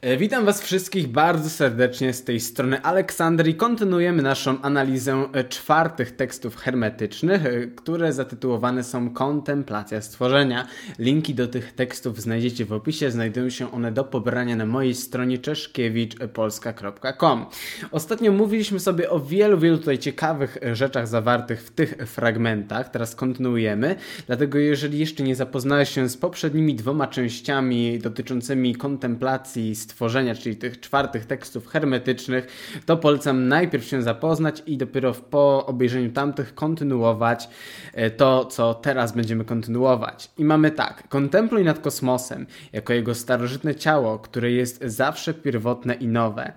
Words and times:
E, 0.00 0.16
witam 0.16 0.44
Was 0.44 0.62
wszystkich 0.62 1.08
bardzo 1.08 1.50
serdecznie 1.50 2.12
z 2.12 2.24
tej 2.24 2.40
strony 2.40 2.82
Aleksander 2.82 3.48
i 3.48 3.54
kontynuujemy 3.54 4.22
naszą 4.22 4.62
analizę 4.62 5.28
e, 5.32 5.44
czwartych 5.44 6.16
tekstów 6.16 6.56
hermetycznych, 6.56 7.46
e, 7.46 7.66
które 7.66 8.12
zatytułowane 8.12 8.84
są 8.84 9.10
Kontemplacja 9.10 10.02
stworzenia. 10.02 10.66
Linki 10.98 11.34
do 11.34 11.48
tych 11.48 11.72
tekstów 11.72 12.20
znajdziecie 12.20 12.64
w 12.64 12.72
opisie, 12.72 13.10
znajdują 13.10 13.50
się 13.50 13.72
one 13.72 13.92
do 13.92 14.04
pobrania 14.04 14.56
na 14.56 14.66
mojej 14.66 14.94
stronie 14.94 15.38
czeszkiewiczpolska.com. 15.38 17.46
Ostatnio 17.90 18.32
mówiliśmy 18.32 18.80
sobie 18.80 19.10
o 19.10 19.20
wielu, 19.20 19.58
wielu 19.58 19.78
tutaj 19.78 19.98
ciekawych 19.98 20.58
rzeczach 20.72 21.08
zawartych 21.08 21.62
w 21.62 21.70
tych 21.70 21.94
fragmentach, 22.06 22.88
teraz 22.88 23.14
kontynuujemy, 23.14 23.96
dlatego 24.26 24.58
jeżeli 24.58 24.98
jeszcze 24.98 25.22
nie 25.22 25.36
zapoznałeś 25.36 25.88
się 25.88 26.08
z 26.08 26.16
poprzednimi 26.16 26.74
dwoma 26.74 27.06
częściami 27.06 27.98
dotyczącymi 27.98 28.74
kontemplacji 28.74 29.74
stworzenia, 29.86 30.34
czyli 30.34 30.56
tych 30.56 30.80
czwartych 30.80 31.26
tekstów 31.26 31.66
hermetycznych, 31.68 32.46
to 32.86 32.96
polecam 32.96 33.48
najpierw 33.48 33.84
się 33.84 34.02
zapoznać 34.02 34.62
i 34.66 34.76
dopiero 34.76 35.14
po 35.14 35.66
obejrzeniu 35.66 36.12
tamtych 36.12 36.54
kontynuować 36.54 37.48
e, 37.92 38.10
to, 38.10 38.44
co 38.44 38.74
teraz 38.74 39.12
będziemy 39.12 39.44
kontynuować. 39.44 40.30
I 40.38 40.44
mamy 40.44 40.70
tak, 40.70 41.08
kontempluj 41.08 41.64
nad 41.64 41.78
kosmosem, 41.78 42.46
jako 42.72 42.92
jego 42.92 43.14
starożytne 43.14 43.74
ciało, 43.74 44.18
które 44.18 44.50
jest 44.50 44.84
zawsze 44.84 45.34
pierwotne 45.34 45.94
i 45.94 46.08
nowe. 46.08 46.52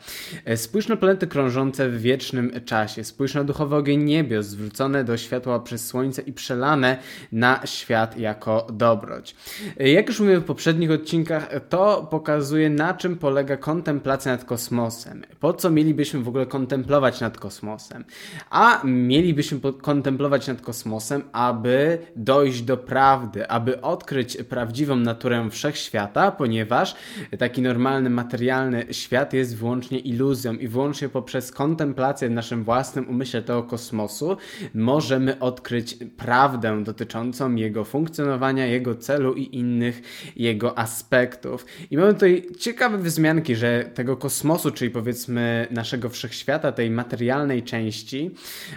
E, 0.46 0.58
spójrz 0.58 0.88
na 0.88 0.96
planety 0.96 1.28
krążące 1.28 1.90
w 1.90 2.02
wiecznym 2.02 2.52
czasie, 2.66 3.04
spójrz 3.04 3.34
na 3.34 3.44
duchowy 3.44 3.76
ogień 3.76 4.04
niebios, 4.04 4.46
zwrócone 4.46 5.04
do 5.04 5.18
światła 5.18 5.60
przez 5.60 5.88
słońce 5.88 6.22
i 6.22 6.34
przelane 6.34 6.98
na 7.32 7.62
świat 7.66 8.18
jako 8.18 8.68
dobroć. 8.74 9.36
E, 9.80 9.90
jak 9.90 10.08
już 10.08 10.20
mówiłem 10.20 10.42
w 10.42 10.46
poprzednich 10.46 10.92
odcinkach, 10.92 11.50
to 11.70 12.08
pokazuje 12.12 12.70
na 12.70 12.94
czym 12.94 13.18
polega 13.20 13.58
kontemplacja 13.58 14.32
nad 14.32 14.46
kosmosem? 14.46 15.24
Po 15.40 15.54
co 15.54 15.70
mielibyśmy 15.70 16.20
w 16.24 16.28
ogóle 16.28 16.46
kontemplować 16.46 17.22
nad 17.22 17.38
kosmosem? 17.38 18.06
A 18.50 18.82
mielibyśmy 18.84 19.60
kontemplować 19.82 20.48
nad 20.48 20.62
kosmosem, 20.62 21.24
aby 21.32 21.98
dojść 22.16 22.62
do 22.62 22.78
prawdy, 22.78 23.48
aby 23.48 23.82
odkryć 23.82 24.38
prawdziwą 24.38 24.96
naturę 24.96 25.50
wszechświata, 25.50 26.32
ponieważ 26.32 26.96
taki 27.38 27.62
normalny, 27.62 28.10
materialny 28.10 28.86
świat 28.92 29.34
jest 29.34 29.58
wyłącznie 29.58 30.00
iluzją 30.00 30.54
i 30.54 30.68
wyłącznie 30.68 31.10
poprzez 31.10 31.52
kontemplację 31.52 32.30
w 32.30 32.32
naszym 32.32 32.64
własnym 32.64 33.10
umyśle 33.10 33.42
tego 33.42 33.64
kosmosu 33.64 34.38
możemy 34.74 35.40
odkryć 35.40 35.98
prawdę 36.18 36.84
dotyczącą 36.84 37.56
jego 37.56 37.84
funkcjonowania, 37.84 38.66
jego 38.66 38.96
celu 38.96 39.34
i 39.34 39.56
innych 39.56 40.02
jego 40.36 40.78
aspektów. 40.78 41.66
I 41.92 41.98
mamy 41.98 42.14
tutaj 42.14 42.46
ciekawe 42.60 42.98
wzmianki, 43.10 43.56
że 43.56 43.86
tego 43.94 44.18
kosmosu, 44.18 44.72
czyli 44.72 44.92
powiedzmy 44.92 45.68
naszego 45.72 46.10
wszechświata, 46.10 46.72
tej 46.72 46.92
materialnej 46.92 47.64
części, 47.64 48.32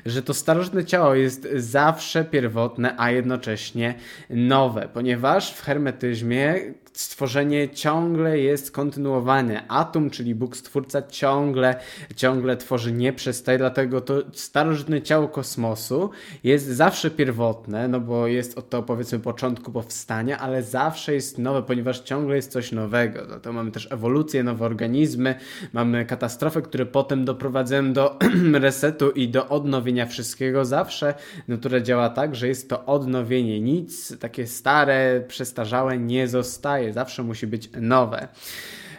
że 0.07 0.23
to 0.23 0.35
starożytne 0.35 0.85
ciało 0.85 1.15
jest 1.15 1.49
zawsze 1.55 2.25
pierwotne, 2.25 2.95
a 2.99 3.11
jednocześnie 3.11 3.95
nowe, 4.31 4.89
ponieważ 4.95 5.55
w 5.55 5.63
hermetyzmie 5.63 6.55
stworzenie 6.93 7.69
ciągle 7.69 8.39
jest 8.39 8.71
kontynuowane. 8.71 9.65
Atom, 9.69 10.11
czyli 10.11 10.35
Bóg 10.35 10.57
Stwórca, 10.57 11.03
ciągle, 11.03 11.75
ciągle 12.17 12.57
tworzy, 12.57 12.93
nie 12.93 13.13
przestaje, 13.13 13.59
dlatego 13.59 14.01
to 14.01 14.15
starożytne 14.33 15.03
ciało 15.03 15.29
kosmosu 15.29 16.11
jest 16.45 16.67
zawsze 16.67 17.11
pierwotne, 17.11 17.89
no 17.89 18.01
bo 18.01 18.27
jest 18.27 18.59
od 18.59 18.71
to 18.71 18.83
powiedzmy 18.83 19.19
początku 19.19 19.73
powstania, 19.73 20.39
ale 20.39 20.63
zawsze 20.63 21.15
jest 21.15 21.39
nowe, 21.39 21.63
ponieważ 21.63 22.01
ciągle 22.01 22.37
jest 22.37 22.53
coś 22.53 22.73
nowego. 22.73 23.27
Dlatego 23.27 23.53
mamy 23.53 23.71
też 23.71 23.89
ewolucję, 23.93 24.43
nowe 24.43 24.67
organizmy, 24.67 25.35
mamy 25.73 26.07
katastrofy, 26.07 26.63
które 26.63 26.87
potem 26.87 27.25
doprowadzają 27.25 27.93
do 27.93 28.19
resetu 28.53 29.11
i 29.11 29.29
do 29.29 29.49
odnowienia 29.49 30.07
wszystkiego. 30.07 30.65
Zawsze 30.65 31.15
natura 31.49 31.81
działa 31.81 32.11
tak, 32.11 32.37
że 32.37 32.49
jest 32.49 32.69
to 32.69 32.87
odnowienie. 32.87 33.61
Nic 33.61 34.19
takie 34.19 34.47
stare, 34.47 35.25
przestarzałe 35.29 35.99
nie 35.99 36.29
zostaje 36.29 36.82
zawsze 36.91 37.23
musi 37.23 37.47
być 37.47 37.69
nowe. 37.81 38.29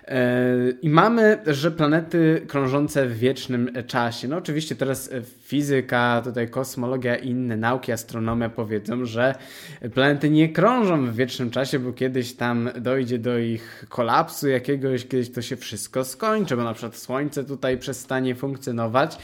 E, 0.08 0.72
I 0.82 0.90
mamy, 0.90 1.38
że 1.48 1.72
planety 1.72 2.42
krążące 2.48 3.06
w 3.06 3.18
wiecznym 3.18 3.72
czasie. 3.88 4.28
No 4.28 4.38
oczywiście 4.38 4.76
teraz 4.76 5.10
fizyka, 5.42 6.22
tutaj 6.24 6.50
kosmologia 6.50 7.16
i 7.16 7.30
inne 7.30 7.58
nauki, 7.58 7.92
astronomia 7.92 8.50
powiedzą, 8.50 9.06
że 9.06 9.36
planety 9.94 10.30
nie 10.30 10.50
krążą 10.50 11.06
w 11.06 11.16
wiecznym 11.16 11.52
czasie, 11.52 11.80
bo 11.80 11.94
kiedyś 11.94 12.34
tam 12.34 12.70
dojdzie 12.82 13.20
do 13.20 13.38
ich 13.38 13.86
kolapsu 13.90 14.48
jakiegoś, 14.48 15.08
kiedyś 15.08 15.32
to 15.32 15.42
się 15.42 15.56
wszystko 15.56 16.06
skończy, 16.06 16.56
bo 16.56 16.64
na 16.64 16.74
przykład 16.74 16.96
Słońce 16.96 17.44
tutaj 17.44 17.78
przestanie 17.78 18.36
funkcjonować 18.36 19.18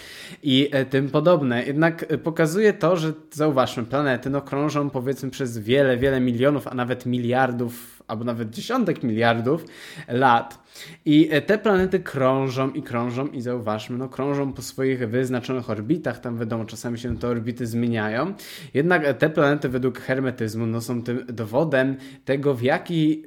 i 0.44 0.70
e, 0.72 0.86
tym 0.86 1.10
podobne. 1.10 1.64
Jednak 1.64 2.06
pokazuje 2.24 2.74
to, 2.74 2.98
że 2.98 3.14
zauważmy, 3.32 3.84
planety 3.84 4.30
no 4.30 4.42
krążą 4.42 4.90
powiedzmy 4.90 5.30
przez 5.30 5.58
wiele, 5.58 5.98
wiele 5.98 6.20
milionów, 6.20 6.68
a 6.68 6.76
nawet 6.76 7.06
miliardów 7.06 7.99
albo 8.10 8.24
nawet 8.24 8.50
dziesiątek 8.50 9.04
miliardów 9.04 9.66
lat. 10.08 10.60
I 11.06 11.30
te 11.46 11.58
planety 11.58 12.00
krążą 12.00 12.72
i 12.72 12.84
krążą 12.84 13.28
i 13.28 13.42
zauważmy, 13.42 13.98
no 13.98 14.10
krążą 14.10 14.54
po 14.54 14.62
swoich 14.62 15.10
wyznaczonych 15.10 15.70
orbitach, 15.70 16.20
tam 16.20 16.40
wiadomo, 16.40 16.66
czasami 16.66 17.00
się 17.00 17.18
te 17.18 17.28
orbity 17.28 17.68
zmieniają. 17.68 18.34
Jednak 18.74 19.18
te 19.18 19.30
planety 19.30 19.70
według 19.70 20.00
hermetyzmu 20.00 20.66
no, 20.66 20.82
są 20.82 21.04
tym 21.04 21.26
dowodem 21.30 21.96
tego, 22.26 22.54
w 22.54 22.62
jaki, 22.62 23.24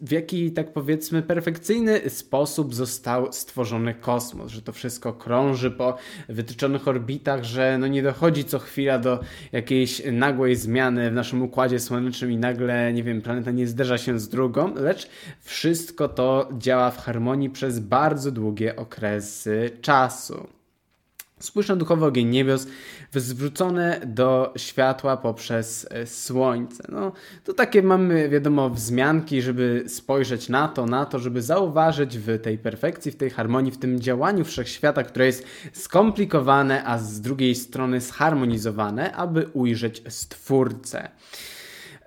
w 0.00 0.12
jaki, 0.12 0.52
tak 0.52 0.72
powiedzmy, 0.72 1.22
perfekcyjny 1.22 2.10
sposób 2.10 2.74
został 2.74 3.32
stworzony 3.32 3.94
kosmos, 3.94 4.52
że 4.52 4.62
to 4.62 4.72
wszystko 4.72 5.12
krąży 5.12 5.70
po 5.70 5.96
wytyczonych 6.28 6.88
orbitach, 6.88 7.44
że 7.44 7.78
no 7.78 7.86
nie 7.86 8.02
dochodzi 8.02 8.44
co 8.44 8.58
chwila 8.58 8.98
do 8.98 9.20
jakiejś 9.52 10.02
nagłej 10.12 10.56
zmiany 10.56 11.10
w 11.10 11.14
naszym 11.14 11.42
układzie 11.42 11.80
słonecznym 11.80 12.32
i 12.32 12.36
nagle, 12.36 12.92
nie 12.92 13.02
wiem, 13.02 13.22
planeta 13.22 13.50
nie 13.50 13.66
zderza 13.66 13.98
się 13.98 14.15
z 14.18 14.28
drugą, 14.28 14.74
lecz 14.74 15.08
wszystko 15.40 16.08
to 16.08 16.48
działa 16.58 16.90
w 16.90 16.98
harmonii 16.98 17.50
przez 17.50 17.78
bardzo 17.78 18.30
długie 18.30 18.76
okresy 18.76 19.70
czasu. 19.82 20.46
Spójrz 21.40 21.68
na 21.68 21.76
duchowy 21.76 22.04
ogień 22.04 22.28
niebios, 22.28 22.66
zwrócone 23.14 24.00
do 24.06 24.52
światła 24.56 25.16
poprzez 25.16 25.86
e, 25.90 26.06
słońce. 26.06 26.84
No, 26.88 27.12
to 27.44 27.52
takie 27.52 27.82
mamy, 27.82 28.28
wiadomo, 28.28 28.70
wzmianki, 28.70 29.42
żeby 29.42 29.84
spojrzeć 29.88 30.48
na 30.48 30.68
to, 30.68 30.86
na 30.86 31.06
to, 31.06 31.18
żeby 31.18 31.42
zauważyć 31.42 32.18
w 32.18 32.38
tej 32.42 32.58
perfekcji, 32.58 33.12
w 33.12 33.16
tej 33.16 33.30
harmonii, 33.30 33.72
w 33.72 33.78
tym 33.78 34.00
działaniu 34.00 34.44
wszechświata, 34.44 35.02
które 35.02 35.26
jest 35.26 35.44
skomplikowane, 35.72 36.84
a 36.84 36.98
z 36.98 37.20
drugiej 37.20 37.54
strony 37.54 38.00
zharmonizowane, 38.00 39.12
aby 39.12 39.48
ujrzeć 39.52 40.02
Stwórcę. 40.08 41.08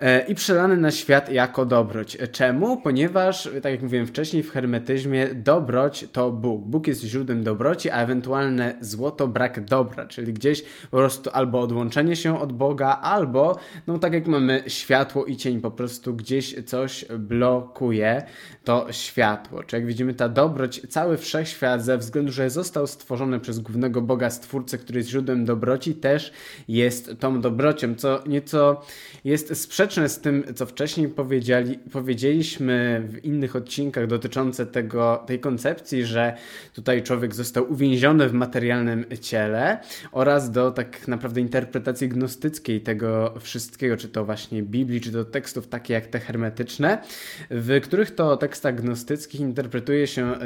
E, 0.01 0.27
i 0.27 0.35
przelany 0.35 0.77
na 0.77 0.91
świat 0.91 1.31
jako 1.31 1.65
dobroć. 1.65 2.17
Czemu? 2.31 2.81
Ponieważ, 2.81 3.49
tak 3.61 3.71
jak 3.71 3.81
mówiłem 3.81 4.07
wcześniej, 4.07 4.43
w 4.43 4.51
hermetyzmie 4.51 5.27
dobroć 5.27 6.05
to 6.11 6.31
Bóg. 6.31 6.65
Bóg 6.65 6.87
jest 6.87 7.03
źródłem 7.03 7.43
dobroci, 7.43 7.89
a 7.89 7.95
ewentualne 7.95 8.75
zło 8.81 9.11
to 9.11 9.27
brak 9.27 9.65
dobra, 9.65 10.07
czyli 10.07 10.33
gdzieś 10.33 10.63
po 10.91 10.97
prostu 10.97 11.29
albo 11.33 11.59
odłączenie 11.59 12.15
się 12.15 12.39
od 12.39 12.53
Boga, 12.53 12.99
albo, 13.01 13.57
no 13.87 13.97
tak 13.97 14.13
jak 14.13 14.27
mamy 14.27 14.63
światło 14.67 15.25
i 15.25 15.37
cień, 15.37 15.61
po 15.61 15.71
prostu 15.71 16.15
gdzieś 16.15 16.55
coś 16.65 17.05
blokuje 17.19 18.23
to 18.63 18.87
światło. 18.91 19.63
Czy 19.63 19.75
jak 19.75 19.85
widzimy, 19.85 20.13
ta 20.13 20.29
dobroć, 20.29 20.81
cały 20.89 21.17
wszechświat, 21.17 21.83
ze 21.83 21.97
względu, 21.97 22.31
że 22.31 22.49
został 22.49 22.87
stworzony 22.87 23.39
przez 23.39 23.59
głównego 23.59 24.01
Boga 24.01 24.29
Stwórcę, 24.29 24.77
który 24.77 24.99
jest 24.99 25.09
źródłem 25.09 25.45
dobroci, 25.45 25.95
też 25.95 26.33
jest 26.67 27.11
tą 27.19 27.41
dobrocią, 27.41 27.95
co 27.95 28.23
nieco 28.27 28.81
jest 29.23 29.61
sprzeczne 29.61 29.88
sprzeczne 29.89 30.09
z 30.09 30.19
tym, 30.19 30.43
co 30.55 30.65
wcześniej 30.65 31.07
powiedzieli, 31.09 31.77
powiedzieliśmy 31.91 33.03
w 33.07 33.25
innych 33.25 33.55
odcinkach 33.55 34.07
dotyczące 34.07 34.65
tego, 34.65 35.23
tej 35.27 35.39
koncepcji, 35.39 36.05
że 36.05 36.33
tutaj 36.73 37.03
człowiek 37.03 37.35
został 37.35 37.71
uwięziony 37.71 38.29
w 38.29 38.33
materialnym 38.33 39.05
ciele 39.21 39.77
oraz 40.11 40.51
do 40.51 40.71
tak 40.71 41.07
naprawdę 41.07 41.41
interpretacji 41.41 42.09
gnostyckiej 42.09 42.81
tego 42.81 43.33
wszystkiego, 43.39 43.97
czy 43.97 44.09
to 44.09 44.25
właśnie 44.25 44.63
Biblii, 44.63 45.01
czy 45.01 45.11
to 45.11 45.25
tekstów 45.25 45.67
takie 45.67 45.93
jak 45.93 46.07
te 46.07 46.19
hermetyczne, 46.19 46.97
w 47.51 47.81
których 47.83 48.15
to 48.15 48.37
tekstach 48.37 48.75
gnostyckich 48.75 49.41
interpretuje 49.41 50.07
się 50.07 50.35
y, 50.35 50.37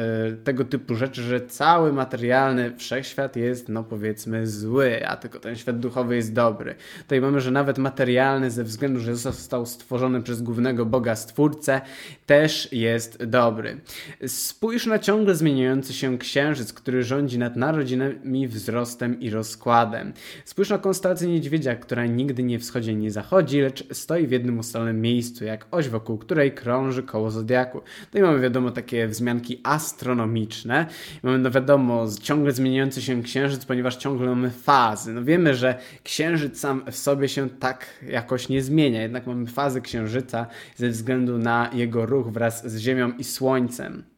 tego 0.43 0.65
typu 0.65 0.95
rzeczy, 0.95 1.21
że 1.21 1.41
cały 1.41 1.93
materialny 1.93 2.71
wszechświat 2.77 3.35
jest, 3.35 3.69
no 3.69 3.83
powiedzmy, 3.83 4.47
zły, 4.47 5.07
a 5.07 5.17
tylko 5.17 5.39
ten 5.39 5.55
świat 5.55 5.79
duchowy 5.79 6.15
jest 6.15 6.33
dobry. 6.33 6.75
Tutaj 7.01 7.21
mamy, 7.21 7.41
że 7.41 7.51
nawet 7.51 7.77
materialny 7.77 8.51
ze 8.51 8.63
względu, 8.63 8.99
że 8.99 9.15
został 9.15 9.32
został 9.33 9.65
stworzony 9.65 10.21
przez 10.21 10.41
głównego 10.41 10.85
boga 10.85 11.15
stwórcę, 11.15 11.81
też 12.25 12.69
jest 12.71 13.23
dobry. 13.23 13.81
Spójrz 14.27 14.85
na 14.85 14.99
ciągle 14.99 15.35
zmieniający 15.35 15.93
się 15.93 16.17
księżyc, 16.17 16.73
który 16.73 17.03
rządzi 17.03 17.39
nad 17.39 17.55
narodzinami, 17.55 18.47
wzrostem 18.47 19.19
i 19.19 19.29
rozkładem. 19.29 20.13
Spójrz 20.45 20.69
na 20.69 20.77
konstelację 20.77 21.27
niedźwiedzia, 21.27 21.75
która 21.75 22.05
nigdy 22.05 22.43
nie 22.43 22.59
wschodzi, 22.59 22.95
nie 22.95 23.11
zachodzi, 23.11 23.61
lecz 23.61 23.93
stoi 23.93 24.27
w 24.27 24.31
jednym 24.31 24.59
ustalonym 24.59 25.01
miejscu, 25.01 25.45
jak 25.45 25.65
oś 25.71 25.89
wokół 25.89 26.17
której 26.17 26.51
krąży 26.51 27.03
koło 27.03 27.31
zodiaku. 27.31 27.81
No 28.13 28.19
i 28.19 28.23
mamy 28.23 28.39
wiadomo 28.39 28.71
takie 28.71 29.07
wzmianki 29.07 29.61
astronomiczne. 29.63 30.87
Mamy 31.23 31.37
no 31.37 31.51
wiadomo 31.51 32.05
ciągle 32.21 32.51
zmieniający 32.51 33.01
się 33.01 33.23
księżyc, 33.23 33.65
ponieważ 33.65 33.95
ciągle 33.95 34.27
mamy 34.27 34.49
fazy. 34.49 35.13
No 35.13 35.23
wiemy, 35.23 35.55
że 35.55 35.79
księżyc 36.03 36.59
sam 36.59 36.83
w 36.91 36.95
sobie 36.95 37.29
się 37.29 37.49
tak 37.49 37.85
jakoś 38.07 38.49
nie 38.49 38.61
zmienia, 38.61 39.01
jednak 39.01 39.22
mamy 39.27 39.47
fazy 39.47 39.81
księżyca 39.81 40.45
ze 40.75 40.89
względu 40.89 41.37
na 41.37 41.69
jego 41.73 42.05
ruch 42.05 42.31
wraz 42.31 42.67
z 42.71 42.77
Ziemią 42.77 43.11
i 43.11 43.23
Słońcem. 43.23 44.12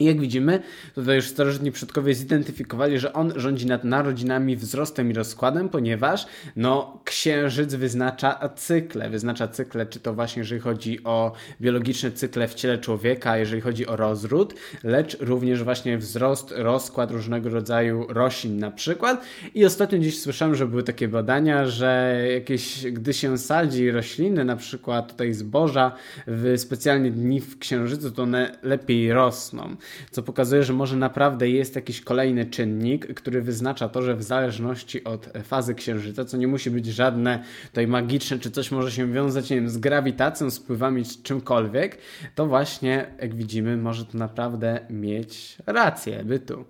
I 0.00 0.04
jak 0.04 0.20
widzimy, 0.20 0.62
tutaj 0.94 1.16
już 1.16 1.26
starożytni 1.26 1.72
przodkowie 1.72 2.14
zidentyfikowali, 2.14 2.98
że 2.98 3.12
on 3.12 3.32
rządzi 3.36 3.66
nad 3.66 3.84
narodzinami, 3.84 4.56
wzrostem 4.56 5.10
i 5.10 5.14
rozkładem, 5.14 5.68
ponieważ 5.68 6.26
no, 6.56 7.00
księżyc 7.04 7.74
wyznacza 7.74 8.48
cykle. 8.56 9.10
Wyznacza 9.10 9.48
cykle, 9.48 9.86
czy 9.86 10.00
to 10.00 10.14
właśnie 10.14 10.40
jeżeli 10.40 10.60
chodzi 10.60 11.04
o 11.04 11.32
biologiczne 11.60 12.12
cykle 12.12 12.48
w 12.48 12.54
ciele 12.54 12.78
człowieka, 12.78 13.36
jeżeli 13.36 13.60
chodzi 13.62 13.86
o 13.86 13.96
rozród, 13.96 14.54
lecz 14.84 15.20
również 15.20 15.64
właśnie 15.64 15.98
wzrost, 15.98 16.54
rozkład 16.56 17.10
różnego 17.10 17.48
rodzaju 17.48 18.06
roślin 18.08 18.58
na 18.58 18.70
przykład. 18.70 19.24
I 19.54 19.64
ostatnio 19.64 19.98
gdzieś 19.98 20.20
słyszałem, 20.20 20.54
że 20.54 20.66
były 20.66 20.82
takie 20.82 21.08
badania, 21.08 21.66
że 21.66 22.20
jakieś, 22.34 22.86
gdy 22.86 23.12
się 23.12 23.38
sadzi 23.38 23.90
rośliny, 23.90 24.44
na 24.44 24.56
przykład 24.56 25.10
tutaj 25.12 25.32
zboża 25.34 25.92
w 26.26 26.54
specjalnie 26.56 27.10
dni 27.10 27.40
w 27.40 27.58
księżycu, 27.58 28.10
to 28.10 28.22
one 28.22 28.58
lepiej 28.62 29.12
rosną 29.12 29.76
co 30.10 30.22
pokazuje, 30.22 30.62
że 30.62 30.72
może 30.72 30.96
naprawdę 30.96 31.48
jest 31.48 31.76
jakiś 31.76 32.00
kolejny 32.00 32.44
czynnik, 32.44 33.14
który 33.14 33.42
wyznacza 33.42 33.88
to, 33.88 34.02
że 34.02 34.16
w 34.16 34.22
zależności 34.22 35.04
od 35.04 35.28
fazy 35.42 35.74
księżyca, 35.74 36.24
co 36.24 36.36
nie 36.36 36.48
musi 36.48 36.70
być 36.70 36.86
żadne 36.86 37.44
tutaj 37.66 37.86
magiczne, 37.86 38.38
czy 38.38 38.50
coś 38.50 38.70
może 38.70 38.92
się 38.92 39.12
wiązać, 39.12 39.50
nie 39.50 39.56
wiem, 39.56 39.68
z 39.68 39.78
grawitacją, 39.78 40.50
z 40.50 40.60
pływami, 40.60 41.04
czy 41.04 41.22
czymkolwiek, 41.22 41.98
to 42.34 42.46
właśnie, 42.46 43.06
jak 43.20 43.34
widzimy, 43.34 43.76
może 43.76 44.04
to 44.04 44.18
naprawdę 44.18 44.80
mieć 44.90 45.56
rację 45.66 46.24
bytu. 46.24 46.64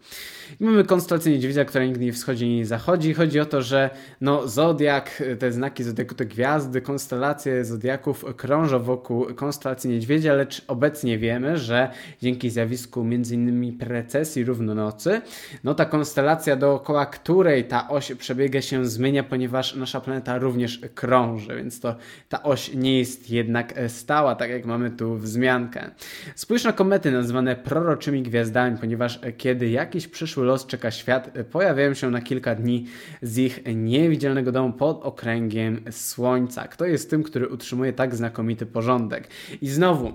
I 0.60 0.64
mamy 0.64 0.84
konstelację 0.84 1.32
niedźwiedzia, 1.32 1.64
która 1.64 1.84
nigdy 1.84 2.04
nie 2.04 2.12
wschodzi, 2.12 2.48
nie 2.48 2.66
zachodzi. 2.66 3.14
Chodzi 3.14 3.40
o 3.40 3.44
to, 3.44 3.62
że 3.62 3.90
no, 4.20 4.48
zodiak, 4.48 5.22
te 5.38 5.52
znaki 5.52 5.84
zodiaku, 5.84 6.14
te 6.14 6.26
gwiazdy, 6.26 6.80
konstelacje 6.80 7.64
zodiaków 7.64 8.24
krążą 8.36 8.78
wokół 8.78 9.34
konstelacji 9.34 9.90
niedźwiedzia, 9.90 10.34
lecz 10.34 10.62
obecnie 10.66 11.18
wiemy, 11.18 11.58
że 11.58 11.90
dzięki 12.22 12.50
zjawisku 12.50 13.04
innymi 13.12 13.72
precesji 13.72 14.44
równonocy, 14.44 15.20
no 15.64 15.74
ta 15.74 15.84
konstelacja 15.84 16.56
dookoła 16.56 17.06
której 17.06 17.64
ta 17.64 17.88
oś 17.88 18.12
przebiega 18.12 18.60
się 18.60 18.86
zmienia, 18.86 19.22
ponieważ 19.22 19.74
nasza 19.74 20.00
planeta 20.00 20.38
również 20.38 20.80
krąży, 20.94 21.56
więc 21.56 21.80
to 21.80 21.96
ta 22.28 22.42
oś 22.42 22.74
nie 22.74 22.98
jest 22.98 23.30
jednak 23.30 23.74
stała, 23.88 24.34
tak 24.34 24.50
jak 24.50 24.64
mamy 24.64 24.90
tu 24.90 25.16
wzmiankę. 25.16 25.90
Spójrz 26.34 26.64
na 26.64 26.72
komety 26.72 27.10
nazywane 27.10 27.56
proroczymi 27.56 28.22
gwiazdami, 28.22 28.78
ponieważ 28.78 29.20
kiedy 29.36 29.68
jakiś 29.68 30.08
przyszły 30.08 30.44
los 30.44 30.66
czeka 30.66 30.90
świat, 30.90 31.30
pojawiają 31.52 31.94
się 31.94 32.10
na 32.10 32.20
kilka 32.20 32.54
dni 32.54 32.86
z 33.22 33.38
ich 33.38 33.60
niewidzialnego 33.74 34.52
domu 34.52 34.72
pod 34.72 35.02
okręgiem 35.02 35.84
Słońca. 35.90 36.68
Kto 36.68 36.84
jest 36.84 37.10
tym, 37.10 37.22
który 37.22 37.48
utrzymuje 37.48 37.92
tak 37.92 38.14
znakomity 38.14 38.66
porządek? 38.66 39.28
I 39.62 39.68
znowu, 39.68 40.12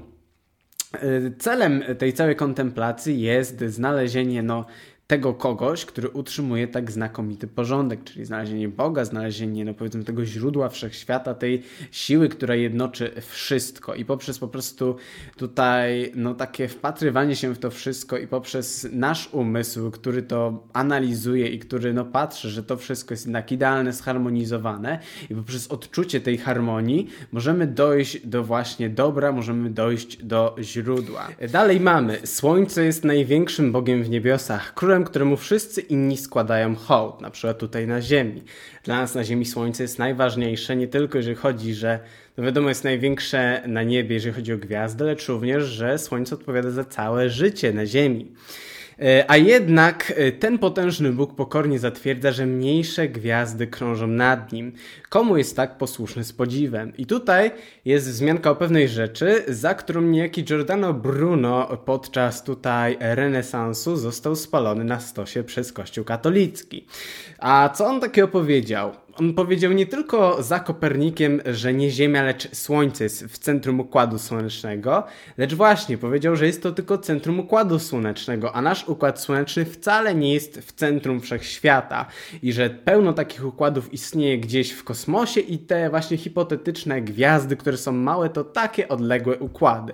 celem 1.39 1.83
tej 1.97 2.13
całej 2.13 2.35
kontemplacji 2.35 3.21
jest 3.21 3.59
znalezienie 3.59 4.43
no, 4.43 4.65
tego 5.07 5.33
kogoś, 5.33 5.85
który 5.85 6.09
utrzymuje 6.09 6.67
tak 6.67 6.91
znakomity 6.91 7.47
porządek, 7.47 8.03
czyli 8.03 8.25
znalezienie 8.25 8.69
Boga, 8.69 9.05
znalezienie, 9.05 9.65
no 9.65 9.73
powiedzmy, 9.73 10.03
tego 10.03 10.25
źródła 10.25 10.69
wszechświata, 10.69 11.33
tej 11.33 11.63
siły, 11.91 12.29
która 12.29 12.55
jednoczy 12.55 13.11
wszystko. 13.21 13.95
I 13.95 14.05
poprzez 14.05 14.39
po 14.39 14.47
prostu 14.47 14.95
tutaj, 15.37 16.11
no 16.15 16.33
takie 16.33 16.67
wpatrywanie 16.67 17.35
się 17.35 17.53
w 17.53 17.59
to 17.59 17.71
wszystko 17.71 18.17
i 18.17 18.27
poprzez 18.27 18.87
nasz 18.91 19.29
umysł, 19.31 19.91
który 19.91 20.21
to 20.21 20.63
analizuje 20.73 21.47
i 21.47 21.59
który, 21.59 21.93
no 21.93 22.05
patrzy, 22.05 22.49
że 22.49 22.63
to 22.63 22.77
wszystko 22.77 23.13
jest 23.13 23.25
jednak 23.25 23.51
idealne, 23.51 23.93
zharmonizowane 23.93 24.99
i 25.29 25.35
poprzez 25.35 25.67
odczucie 25.67 26.21
tej 26.21 26.37
harmonii 26.37 27.07
możemy 27.31 27.67
dojść 27.67 28.27
do 28.27 28.43
właśnie 28.43 28.89
dobra, 28.89 29.31
możemy 29.31 29.69
dojść 29.69 30.23
do 30.23 30.55
źródła. 30.61 31.27
Dalej 31.51 31.79
mamy, 31.79 32.19
Słońce 32.23 32.85
jest 32.85 33.03
największym 33.03 33.71
Bogiem 33.71 34.03
w 34.03 34.09
niebiosach, 34.09 34.73
królem 34.73 34.94
królem, 34.95 35.09
któremu 35.09 35.37
wszyscy 35.37 35.81
inni 35.81 36.17
składają 36.17 36.75
hołd, 36.75 37.21
na 37.21 37.29
przykład 37.29 37.57
tutaj 37.57 37.87
na 37.87 38.01
Ziemi. 38.01 38.43
Dla 38.83 38.95
nas 38.95 39.15
na 39.15 39.23
Ziemi 39.23 39.45
Słońce 39.45 39.83
jest 39.83 39.99
najważniejsze, 39.99 40.75
nie 40.75 40.87
tylko 40.87 41.17
jeżeli 41.17 41.35
chodzi, 41.35 41.73
że 41.73 41.99
no 42.37 42.43
wiadomo 42.43 42.69
jest 42.69 42.83
największe 42.83 43.61
na 43.67 43.83
niebie, 43.83 44.13
jeżeli 44.15 44.35
chodzi 44.35 44.53
o 44.53 44.57
gwiazdę, 44.57 45.05
lecz 45.05 45.27
również, 45.27 45.63
że 45.63 45.97
Słońce 45.97 46.35
odpowiada 46.35 46.71
za 46.71 46.83
całe 46.83 47.29
życie 47.29 47.73
na 47.73 47.85
Ziemi. 47.85 48.31
E, 48.99 49.25
a 49.31 49.37
jednak 49.37 50.13
e, 50.15 50.31
ten 50.31 50.59
potężny 50.59 51.11
Bóg 51.11 51.35
pokornie 51.35 51.79
zatwierdza, 51.79 52.31
że 52.31 52.45
mniejsze 52.45 53.09
gwiazdy 53.09 53.67
krążą 53.67 54.07
nad 54.07 54.51
nim. 54.51 54.71
Komu 55.09 55.37
jest 55.37 55.55
tak 55.55 55.77
posłuszny 55.77 56.23
z 56.23 56.33
podziwem? 56.33 56.93
I 56.97 57.05
tutaj 57.05 57.51
jest 57.85 58.09
wzmianka 58.09 58.51
o 58.51 58.55
pewnej 58.55 58.87
rzeczy, 58.87 59.43
za 59.47 59.73
którą 59.73 60.01
niejaki 60.01 60.43
Giordano 60.43 60.93
Bruno 60.93 61.77
podczas 61.85 62.43
tutaj 62.43 62.97
renesansu 62.99 63.95
został 63.95 64.35
spalony 64.35 64.83
na 64.83 64.99
stosie 64.99 65.43
przez 65.43 65.73
Kościół 65.73 66.05
katolicki. 66.05 66.85
A 67.39 67.69
co 67.75 67.85
on 67.85 67.99
takiego 68.01 68.27
powiedział? 68.27 68.91
On 69.19 69.33
powiedział 69.33 69.71
nie 69.71 69.85
tylko 69.85 70.43
za 70.43 70.59
Kopernikiem, 70.59 71.41
że 71.45 71.73
nie 71.73 71.89
Ziemia, 71.89 72.23
lecz 72.23 72.55
Słońce 72.55 73.03
jest 73.03 73.25
w 73.25 73.37
centrum 73.37 73.79
Układu 73.79 74.19
Słonecznego, 74.19 75.03
lecz 75.37 75.53
właśnie 75.53 75.97
powiedział, 75.97 76.35
że 76.35 76.45
jest 76.45 76.63
to 76.63 76.71
tylko 76.71 76.97
centrum 76.97 77.39
Układu 77.39 77.79
Słonecznego, 77.79 78.53
a 78.55 78.61
nasz 78.61 78.87
Układ 78.87 79.21
Słoneczny 79.21 79.65
wcale 79.65 80.15
nie 80.15 80.33
jest 80.33 80.59
w 80.59 80.71
centrum 80.71 81.21
Wszechświata 81.21 82.05
i 82.41 82.53
że 82.53 82.69
pełno 82.69 83.13
takich 83.13 83.45
układów 83.45 83.93
istnieje 83.93 84.37
gdzieś 84.37 84.71
w 84.71 84.83
kosmosie 84.83 85.41
i 85.41 85.57
te 85.57 85.89
właśnie 85.89 86.17
hipotetyczne 86.17 87.01
gwiazdy, 87.01 87.55
które 87.55 87.77
są 87.77 87.91
małe, 87.91 88.29
to 88.29 88.43
takie 88.43 88.87
odległe 88.87 89.37
układy. 89.39 89.93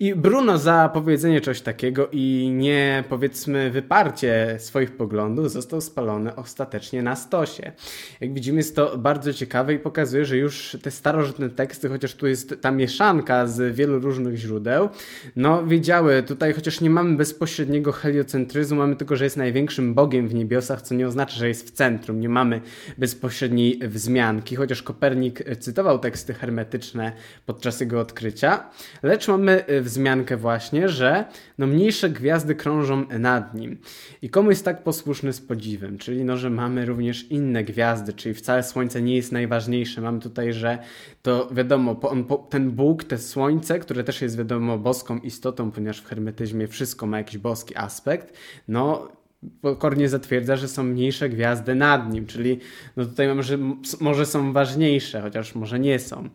I 0.00 0.14
Bruno 0.14 0.58
za 0.58 0.90
powiedzenie 0.94 1.40
czegoś 1.40 1.60
takiego 1.60 2.08
i 2.12 2.50
nie 2.52 3.04
powiedzmy 3.08 3.70
wyparcie 3.70 4.56
swoich 4.58 4.96
poglądów 4.96 5.50
został 5.50 5.80
spalony 5.80 6.36
ostatecznie 6.36 7.02
na 7.02 7.16
stosie. 7.16 7.72
Jak 8.20 8.32
widzimy, 8.44 8.58
jest 8.58 8.76
to 8.76 8.98
bardzo 8.98 9.32
ciekawe 9.32 9.74
i 9.74 9.78
pokazuje, 9.78 10.24
że 10.24 10.36
już 10.36 10.76
te 10.82 10.90
starożytne 10.90 11.50
teksty, 11.50 11.88
chociaż 11.88 12.14
tu 12.14 12.26
jest 12.26 12.54
ta 12.60 12.70
mieszanka 12.70 13.46
z 13.46 13.74
wielu 13.74 13.98
różnych 13.98 14.36
źródeł, 14.36 14.88
no 15.36 15.66
wiedziały, 15.66 16.22
tutaj 16.22 16.52
chociaż 16.52 16.80
nie 16.80 16.90
mamy 16.90 17.16
bezpośredniego 17.16 17.92
heliocentryzmu, 17.92 18.78
mamy 18.78 18.96
tylko, 18.96 19.16
że 19.16 19.24
jest 19.24 19.36
największym 19.36 19.94
bogiem 19.94 20.28
w 20.28 20.34
niebiosach, 20.34 20.82
co 20.82 20.94
nie 20.94 21.06
oznacza, 21.06 21.36
że 21.36 21.48
jest 21.48 21.68
w 21.68 21.70
centrum, 21.70 22.20
nie 22.20 22.28
mamy 22.28 22.60
bezpośredniej 22.98 23.80
wzmianki, 23.82 24.56
chociaż 24.56 24.82
Kopernik 24.82 25.44
cytował 25.58 25.98
teksty 25.98 26.34
hermetyczne 26.34 27.12
podczas 27.46 27.80
jego 27.80 28.00
odkrycia, 28.00 28.70
lecz 29.02 29.28
mamy 29.28 29.64
wzmiankę 29.82 30.36
właśnie, 30.36 30.88
że 30.88 31.24
no 31.58 31.66
mniejsze 31.66 32.10
gwiazdy 32.10 32.54
krążą 32.54 33.04
nad 33.18 33.54
nim. 33.54 33.78
I 34.22 34.30
komu 34.30 34.50
jest 34.50 34.64
tak 34.64 34.82
posłuszny 34.82 35.32
z 35.32 35.40
podziwem, 35.40 35.98
czyli 35.98 36.24
no, 36.24 36.36
że 36.36 36.50
mamy 36.50 36.86
również 36.86 37.30
inne 37.30 37.64
gwiazdy, 37.64 38.12
czyli 38.12 38.33
wcale 38.34 38.62
Słońce 38.62 39.02
nie 39.02 39.16
jest 39.16 39.32
najważniejsze. 39.32 40.00
Mamy 40.00 40.20
tutaj, 40.20 40.52
że 40.52 40.78
to 41.22 41.48
wiadomo, 41.52 42.00
on, 42.02 42.24
ten 42.50 42.70
Bóg, 42.70 43.04
te 43.04 43.18
Słońce, 43.18 43.78
które 43.78 44.04
też 44.04 44.22
jest 44.22 44.38
wiadomo 44.38 44.78
boską 44.78 45.18
istotą, 45.18 45.70
ponieważ 45.70 46.00
w 46.00 46.06
hermetyzmie 46.06 46.68
wszystko 46.68 47.06
ma 47.06 47.18
jakiś 47.18 47.38
boski 47.38 47.76
aspekt, 47.76 48.36
no 48.68 49.08
pokornie 49.60 50.08
zatwierdza, 50.08 50.56
że 50.56 50.68
są 50.68 50.84
mniejsze 50.84 51.28
gwiazdy 51.28 51.74
nad 51.74 52.12
nim, 52.12 52.26
czyli 52.26 52.58
no 52.96 53.04
tutaj 53.04 53.28
mamy, 53.28 53.42
że 53.42 53.58
może 54.00 54.26
są 54.26 54.52
ważniejsze, 54.52 55.20
chociaż 55.20 55.54
może 55.54 55.80
nie 55.80 55.98
są. 55.98 56.28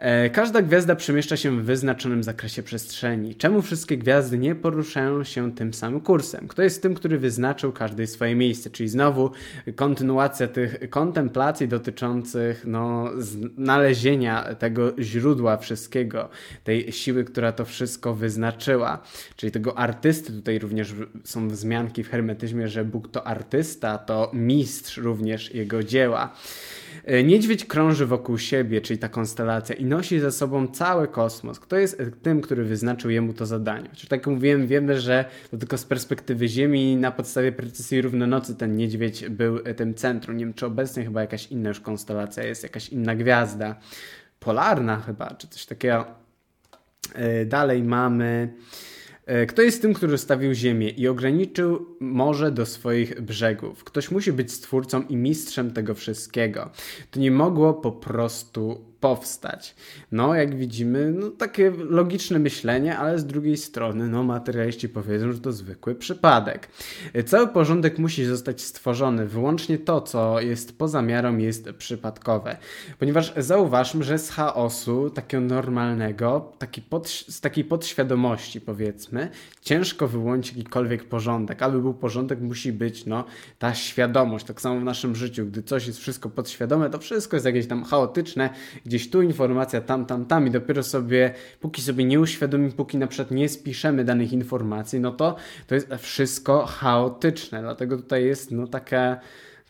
E, 0.00 0.30
każda 0.30 0.62
gwiazda 0.62 0.96
przemieszcza 0.96 1.36
się 1.36 1.60
w 1.60 1.64
wyznaczonym 1.64 2.22
zakresie 2.22 2.62
przestrzeni. 2.62 3.34
Czemu 3.34 3.62
wszystkie 3.62 3.98
gwiazdy 3.98 4.38
nie 4.38 4.54
poruszają 4.54 5.24
się 5.24 5.52
tym 5.54 5.74
samym 5.74 6.00
kursem? 6.00 6.48
Kto 6.48 6.62
jest 6.62 6.82
tym, 6.82 6.94
który 6.94 7.18
wyznaczył 7.18 7.72
każde 7.72 8.06
swoje 8.06 8.34
miejsce? 8.36 8.70
Czyli 8.70 8.88
znowu 8.88 9.30
kontynuacja 9.76 10.48
tych 10.48 10.90
kontemplacji 10.90 11.68
dotyczących 11.68 12.64
no, 12.66 13.10
znalezienia 13.18 14.54
tego 14.54 14.92
źródła 14.98 15.56
wszystkiego, 15.56 16.28
tej 16.64 16.92
siły, 16.92 17.24
która 17.24 17.52
to 17.52 17.64
wszystko 17.64 18.14
wyznaczyła. 18.14 19.02
Czyli 19.36 19.52
tego 19.52 19.78
artysty, 19.78 20.32
tutaj 20.32 20.58
również 20.58 20.94
są 21.24 21.48
wzmianki 21.48 22.04
w 22.04 22.08
hermetycznym 22.08 22.29
hermetyzmie, 22.30 22.68
że 22.68 22.84
Bóg 22.84 23.08
to 23.08 23.26
artysta, 23.26 23.98
to 23.98 24.30
mistrz 24.34 24.96
również 24.96 25.54
jego 25.54 25.82
dzieła. 25.82 26.34
E, 27.04 27.24
niedźwiedź 27.24 27.64
krąży 27.64 28.06
wokół 28.06 28.38
siebie, 28.38 28.80
czyli 28.80 28.98
ta 28.98 29.08
konstelacja, 29.08 29.74
i 29.74 29.84
nosi 29.84 30.20
ze 30.20 30.32
sobą 30.32 30.66
cały 30.66 31.08
kosmos. 31.08 31.60
Kto 31.60 31.76
jest 31.76 32.02
tym, 32.22 32.40
który 32.40 32.64
wyznaczył 32.64 33.10
jemu 33.10 33.32
to 33.32 33.46
zadanie? 33.46 33.88
Czyli 33.94 34.08
tak 34.08 34.20
jak 34.20 34.26
mówiłem, 34.26 34.66
wiemy, 34.66 35.00
że 35.00 35.24
to 35.50 35.56
tylko 35.56 35.78
z 35.78 35.84
perspektywy 35.84 36.48
Ziemi 36.48 36.96
na 36.96 37.10
podstawie 37.10 37.52
precyzji 37.52 38.02
równonocy 38.02 38.54
ten 38.54 38.76
niedźwiedź 38.76 39.28
był 39.28 39.58
tym 39.58 39.94
centrum. 39.94 40.36
Nie 40.36 40.44
wiem, 40.44 40.54
czy 40.54 40.66
obecnie 40.66 41.04
chyba 41.04 41.20
jakaś 41.20 41.46
inna 41.46 41.68
już 41.68 41.80
konstelacja 41.80 42.44
jest, 42.44 42.62
jakaś 42.62 42.88
inna 42.88 43.14
gwiazda. 43.14 43.76
Polarna 44.40 45.00
chyba, 45.00 45.34
czy 45.34 45.48
coś 45.48 45.66
takiego. 45.66 46.04
E, 47.14 47.44
dalej 47.44 47.82
mamy 47.82 48.48
E, 48.48 48.89
kto 49.48 49.62
jest 49.62 49.82
tym, 49.82 49.94
który 49.94 50.18
stawił 50.18 50.54
ziemię 50.54 50.88
i 50.88 51.08
ograniczył 51.08 51.96
morze 52.00 52.50
do 52.50 52.66
swoich 52.66 53.20
brzegów? 53.20 53.84
Ktoś 53.84 54.10
musi 54.10 54.32
być 54.32 54.52
stwórcą 54.52 55.02
i 55.02 55.16
mistrzem 55.16 55.70
tego 55.70 55.94
wszystkiego. 55.94 56.70
To 57.10 57.20
nie 57.20 57.30
mogło 57.30 57.74
po 57.74 57.92
prostu 57.92 58.89
powstać. 59.00 59.74
No, 60.12 60.34
jak 60.34 60.56
widzimy, 60.56 61.12
no, 61.12 61.30
takie 61.30 61.70
logiczne 61.70 62.38
myślenie, 62.38 62.98
ale 62.98 63.18
z 63.18 63.26
drugiej 63.26 63.56
strony, 63.56 64.08
no, 64.08 64.22
materialiści 64.22 64.88
powiedzą, 64.88 65.32
że 65.32 65.40
to 65.40 65.52
zwykły 65.52 65.94
przypadek. 65.94 66.68
Cały 67.26 67.48
porządek 67.48 67.98
musi 67.98 68.24
zostać 68.24 68.62
stworzony. 68.62 69.26
Wyłącznie 69.26 69.78
to, 69.78 70.00
co 70.00 70.40
jest 70.40 70.78
poza 70.78 71.02
miarą, 71.02 71.36
jest 71.36 71.72
przypadkowe. 71.72 72.56
Ponieważ 72.98 73.32
zauważmy, 73.36 74.04
że 74.04 74.18
z 74.18 74.30
chaosu, 74.30 75.10
takiego 75.10 75.44
normalnego, 75.44 76.52
taki 76.58 76.82
pod, 76.82 77.08
z 77.08 77.40
takiej 77.40 77.64
podświadomości, 77.64 78.60
powiedzmy, 78.60 79.28
ciężko 79.62 80.08
wyłączyć 80.08 80.56
jakikolwiek 80.56 81.04
porządek. 81.04 81.62
Aby 81.62 81.80
był 81.80 81.94
porządek, 81.94 82.40
musi 82.40 82.72
być, 82.72 83.06
no, 83.06 83.24
ta 83.58 83.74
świadomość. 83.74 84.46
Tak 84.46 84.60
samo 84.60 84.80
w 84.80 84.84
naszym 84.84 85.16
życiu, 85.16 85.46
gdy 85.46 85.62
coś 85.62 85.86
jest 85.86 85.98
wszystko 85.98 86.30
podświadome, 86.30 86.90
to 86.90 86.98
wszystko 86.98 87.36
jest 87.36 87.46
jakieś 87.46 87.66
tam 87.66 87.84
chaotyczne, 87.84 88.50
gdzieś 88.90 89.10
tu 89.10 89.22
informacja, 89.22 89.80
tam, 89.80 90.06
tam, 90.06 90.26
tam 90.26 90.46
i 90.46 90.50
dopiero 90.50 90.82
sobie, 90.82 91.34
póki 91.60 91.82
sobie 91.82 92.04
nie 92.04 92.20
uświadomimy, 92.20 92.72
póki 92.72 92.98
na 92.98 93.06
przykład 93.06 93.30
nie 93.30 93.48
spiszemy 93.48 94.04
danych 94.04 94.32
informacji, 94.32 95.00
no 95.00 95.10
to 95.12 95.36
to 95.66 95.74
jest 95.74 95.88
wszystko 95.98 96.66
chaotyczne. 96.66 97.60
Dlatego 97.62 97.96
tutaj 97.96 98.24
jest 98.24 98.50
no 98.50 98.66
taka 98.66 99.20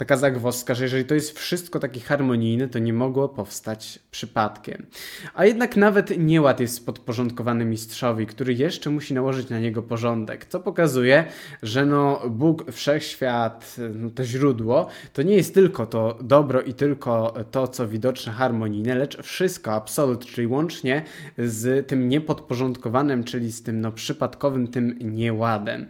taka 0.01 0.17
zagwozdka, 0.17 0.75
że 0.75 0.85
jeżeli 0.85 1.05
to 1.05 1.15
jest 1.15 1.39
wszystko 1.39 1.79
takie 1.79 2.01
harmonijne, 2.01 2.69
to 2.69 2.79
nie 2.79 2.93
mogło 2.93 3.29
powstać 3.29 3.99
przypadkiem. 4.11 4.87
A 5.35 5.45
jednak 5.45 5.77
nawet 5.77 6.19
nieład 6.19 6.61
jest 6.61 6.87
podporządkowany 6.87 7.65
mistrzowi, 7.65 8.27
który 8.27 8.55
jeszcze 8.55 8.91
musi 8.91 9.15
nałożyć 9.15 9.49
na 9.49 9.59
niego 9.59 9.83
porządek, 9.83 10.45
co 10.45 10.61
pokazuje, 10.61 11.25
że 11.63 11.87
no 11.87 12.23
Bóg, 12.31 12.73
wszechświat, 12.73 13.77
no 13.95 14.11
to 14.11 14.25
źródło, 14.25 14.89
to 15.13 15.23
nie 15.23 15.37
jest 15.37 15.55
tylko 15.55 15.87
to 15.87 16.19
dobro 16.23 16.63
i 16.63 16.75
tylko 16.75 17.35
to, 17.51 17.69
co 17.69 17.89
widoczne 17.89 18.33
harmonijne, 18.33 18.95
lecz 18.95 19.23
wszystko, 19.23 19.73
absolut, 19.73 20.27
czyli 20.27 20.47
łącznie 20.47 21.03
z 21.39 21.87
tym 21.87 22.09
niepodporządkowanym, 22.09 23.25
czyli 23.25 23.53
z 23.53 23.63
tym 23.63 23.81
no 23.81 23.93
przypadkowym, 23.93 24.69
tym 24.69 24.97
nieładem. 25.01 25.87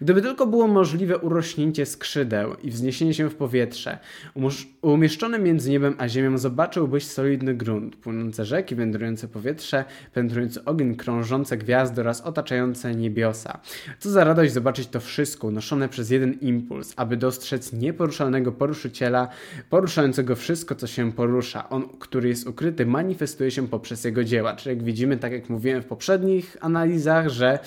Gdyby 0.00 0.22
tylko 0.22 0.46
było 0.46 0.68
możliwe 0.68 1.18
urośnięcie 1.18 1.86
skrzydeł 1.86 2.54
i 2.62 2.70
wzniesienie 2.70 3.14
się 3.14 3.30
w 3.30 3.34
powietrze, 3.34 3.51
powietrze. 3.52 3.98
Umieszczony 4.82 5.38
między 5.38 5.70
niebem 5.70 5.94
a 5.98 6.08
ziemią 6.08 6.38
zobaczyłbyś 6.38 7.04
solidny 7.04 7.54
grunt, 7.54 7.96
płynące 7.96 8.44
rzeki, 8.44 8.74
wędrujące 8.74 9.28
powietrze, 9.28 9.84
wędrujący 10.14 10.64
ogień, 10.64 10.96
krążące 10.96 11.56
gwiazdy 11.56 12.00
oraz 12.00 12.20
otaczające 12.20 12.94
niebiosa. 12.94 13.60
Co 13.98 14.10
za 14.10 14.24
radość 14.24 14.52
zobaczyć 14.52 14.88
to 14.88 15.00
wszystko 15.00 15.46
unoszone 15.46 15.88
przez 15.88 16.10
jeden 16.10 16.32
impuls, 16.32 16.92
aby 16.96 17.16
dostrzec 17.16 17.72
nieporuszalnego 17.72 18.52
poruszyciela, 18.52 19.28
poruszającego 19.70 20.36
wszystko, 20.36 20.74
co 20.74 20.86
się 20.86 21.12
porusza. 21.12 21.68
On, 21.68 21.88
który 21.98 22.28
jest 22.28 22.46
ukryty, 22.46 22.86
manifestuje 22.86 23.50
się 23.50 23.68
poprzez 23.68 24.04
jego 24.04 24.24
dzieła. 24.24 24.56
Czyli 24.56 24.76
jak 24.76 24.84
widzimy, 24.84 25.16
tak 25.16 25.32
jak 25.32 25.50
mówiłem 25.50 25.82
w 25.82 25.86
poprzednich 25.86 26.56
analizach, 26.60 27.28
że 27.28 27.58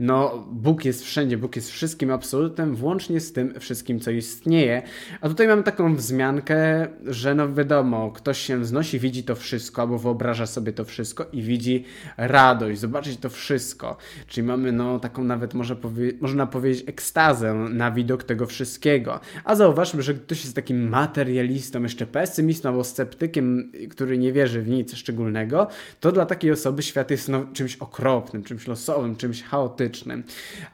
no, 0.00 0.46
Bóg 0.52 0.84
jest 0.84 1.04
wszędzie, 1.04 1.38
Bóg 1.38 1.56
jest 1.56 1.70
wszystkim 1.70 2.10
absolutem, 2.10 2.74
włącznie 2.74 3.20
z 3.20 3.32
tym 3.32 3.60
wszystkim, 3.60 4.00
co 4.00 4.10
istnieje. 4.10 4.82
A 5.20 5.28
tutaj 5.28 5.48
mamy 5.48 5.62
taką 5.62 5.96
wzmiankę, 5.96 6.88
że 7.06 7.34
no 7.34 7.54
wiadomo, 7.54 8.10
ktoś 8.10 8.38
się 8.38 8.58
wznosi, 8.58 8.98
widzi 8.98 9.24
to 9.24 9.34
wszystko, 9.34 9.82
albo 9.82 9.98
wyobraża 9.98 10.46
sobie 10.46 10.72
to 10.72 10.84
wszystko 10.84 11.26
i 11.32 11.42
widzi 11.42 11.84
radość, 12.16 12.80
zobaczyć 12.80 13.16
to 13.16 13.30
wszystko. 13.30 13.96
Czyli 14.26 14.46
mamy 14.46 14.72
no 14.72 14.98
taką 14.98 15.24
nawet, 15.24 15.54
może 15.54 15.76
powie 15.76 16.12
można 16.20 16.46
powiedzieć, 16.46 16.88
ekstazę 16.88 17.54
na 17.54 17.90
widok 17.90 18.24
tego 18.24 18.46
wszystkiego. 18.46 19.20
A 19.44 19.54
zauważmy, 19.54 20.02
że 20.02 20.14
ktoś 20.14 20.44
jest 20.44 20.56
takim 20.56 20.88
materialistą, 20.88 21.82
jeszcze 21.82 22.06
pesymistą 22.06 22.68
albo 22.68 22.84
sceptykiem, 22.84 23.72
który 23.90 24.18
nie 24.18 24.32
wierzy 24.32 24.62
w 24.62 24.68
nic 24.68 24.94
szczególnego, 24.94 25.66
to 26.00 26.12
dla 26.12 26.26
takiej 26.26 26.52
osoby 26.52 26.82
świat 26.82 27.10
jest 27.10 27.28
no, 27.28 27.46
czymś 27.52 27.76
okropnym, 27.76 28.42
czymś 28.42 28.66
losowym, 28.66 29.16
czymś 29.16 29.42
chaotycznym. 29.42 30.22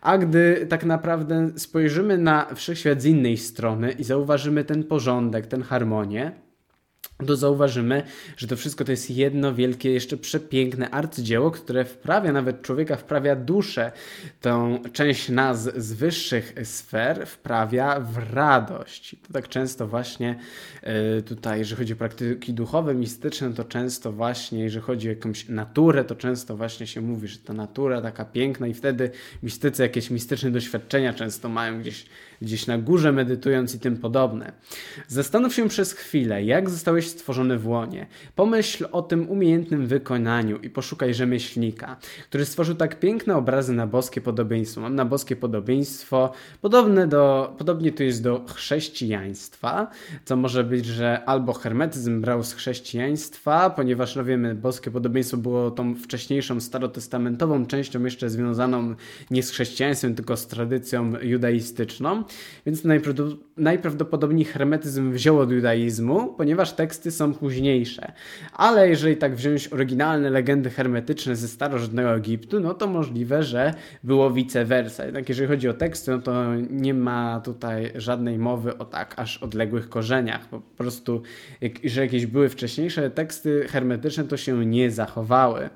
A 0.00 0.18
gdy 0.18 0.66
tak 0.68 0.84
naprawdę 0.84 1.50
spojrzymy 1.56 2.18
na 2.18 2.54
wszechświat 2.54 3.02
z 3.02 3.04
innej 3.04 3.36
strony 3.36 3.92
i 3.92 4.04
zauważymy, 4.04 4.33
zauważymy 4.34 4.64
ten 4.64 4.84
porządek, 4.84 5.46
tę 5.46 5.62
harmonię, 5.62 6.32
to 7.26 7.36
zauważymy, 7.36 8.02
że 8.36 8.46
to 8.46 8.56
wszystko 8.56 8.84
to 8.84 8.90
jest 8.90 9.10
jedno 9.10 9.54
wielkie, 9.54 9.90
jeszcze 9.90 10.16
przepiękne 10.16 10.90
arcydzieło, 10.90 11.50
które 11.50 11.84
wprawia 11.84 12.32
nawet 12.32 12.62
człowieka, 12.62 12.96
wprawia 12.96 13.36
duszę. 13.36 13.92
Tą 14.40 14.82
część 14.92 15.28
nas 15.28 15.62
z 15.76 15.92
wyższych 15.92 16.54
sfer 16.64 17.26
wprawia 17.26 18.00
w 18.00 18.34
radość. 18.34 19.16
To 19.26 19.32
tak 19.32 19.48
często 19.48 19.86
właśnie 19.86 20.38
yy, 20.82 21.22
tutaj, 21.22 21.58
jeżeli 21.58 21.78
chodzi 21.78 21.92
o 21.92 21.96
praktyki 21.96 22.54
duchowe, 22.54 22.94
mistyczne, 22.94 23.54
to 23.54 23.64
często 23.64 24.12
właśnie, 24.12 24.62
jeżeli 24.62 24.84
chodzi 24.84 25.08
o 25.08 25.10
jakąś 25.10 25.48
naturę, 25.48 26.04
to 26.04 26.14
często 26.14 26.56
właśnie 26.56 26.86
się 26.86 27.00
mówi, 27.00 27.28
że 27.28 27.38
ta 27.38 27.52
natura 27.52 28.02
taka 28.02 28.24
piękna 28.24 28.66
i 28.66 28.74
wtedy 28.74 29.10
mistycy 29.42 29.82
jakieś 29.82 30.10
mistyczne 30.10 30.50
doświadczenia 30.50 31.14
często 31.14 31.48
mają 31.48 31.80
gdzieś 31.80 32.06
gdzieś 32.42 32.66
na 32.66 32.78
górze 32.78 33.12
medytując 33.12 33.74
i 33.74 33.78
tym 33.78 33.96
podobne. 33.96 34.52
Zastanów 35.08 35.54
się 35.54 35.68
przez 35.68 35.92
chwilę, 35.92 36.44
jak 36.44 36.70
zostałeś 36.70 37.03
stworzony 37.06 37.58
w 37.58 37.68
łonie. 37.68 38.06
Pomyśl 38.36 38.86
o 38.92 39.02
tym 39.02 39.30
umiejętnym 39.30 39.86
wykonaniu 39.86 40.58
i 40.58 40.70
poszukaj 40.70 41.14
rzemieślnika, 41.14 41.96
który 42.28 42.44
stworzył 42.44 42.74
tak 42.74 43.00
piękne 43.00 43.36
obrazy 43.36 43.72
na 43.72 43.86
boskie 43.86 44.20
podobieństwo. 44.20 44.80
Mam 44.80 44.94
na 44.94 45.04
boskie 45.04 45.36
podobieństwo, 45.36 46.32
podobne 46.60 47.06
do, 47.06 47.54
podobnie 47.58 47.92
to 47.92 48.02
jest 48.02 48.22
do 48.22 48.44
chrześcijaństwa, 48.54 49.90
co 50.24 50.36
może 50.36 50.64
być, 50.64 50.86
że 50.86 51.24
albo 51.26 51.52
hermetyzm 51.52 52.20
brał 52.20 52.42
z 52.42 52.54
chrześcijaństwa, 52.54 53.70
ponieważ 53.70 54.16
no 54.16 54.24
wiemy, 54.24 54.54
boskie 54.54 54.90
podobieństwo 54.90 55.36
było 55.36 55.70
tą 55.70 55.94
wcześniejszą 55.94 56.60
starotestamentową 56.60 57.66
częścią 57.66 58.04
jeszcze 58.04 58.30
związaną 58.30 58.94
nie 59.30 59.42
z 59.42 59.50
chrześcijaństwem, 59.50 60.14
tylko 60.14 60.36
z 60.36 60.46
tradycją 60.46 61.12
judaistyczną 61.22 62.24
więc 62.66 62.82
najprawdopodobniej 63.56 64.44
hermetyzm 64.44 65.12
wziął 65.12 65.38
od 65.38 65.50
judaizmu, 65.50 66.34
ponieważ 66.36 66.72
teksty 66.94 67.10
są 67.10 67.34
późniejsze. 67.34 68.12
Ale 68.52 68.88
jeżeli 68.88 69.16
tak 69.16 69.34
wziąć 69.34 69.68
oryginalne 69.68 70.30
legendy 70.30 70.70
hermetyczne 70.70 71.36
ze 71.36 71.48
starożytnego 71.48 72.14
Egiptu, 72.14 72.60
no 72.60 72.74
to 72.74 72.86
możliwe, 72.86 73.42
że 73.42 73.74
było 74.04 74.30
vice 74.30 74.64
versa. 74.64 75.04
Jednak 75.04 75.28
jeżeli 75.28 75.48
chodzi 75.48 75.68
o 75.68 75.74
teksty, 75.74 76.10
no 76.10 76.18
to 76.18 76.54
nie 76.70 76.94
ma 76.94 77.40
tutaj 77.44 77.92
żadnej 77.94 78.38
mowy 78.38 78.78
o 78.78 78.84
tak 78.84 79.14
aż 79.18 79.38
odległych 79.38 79.88
korzeniach. 79.88 80.48
Po 80.48 80.60
prostu, 80.60 81.22
jak, 81.60 81.72
że 81.84 82.00
jakieś 82.00 82.26
były 82.26 82.48
wcześniejsze 82.48 83.10
teksty 83.10 83.66
hermetyczne, 83.68 84.24
to 84.24 84.36
się 84.36 84.66
nie 84.66 84.90
zachowały. 84.90 85.68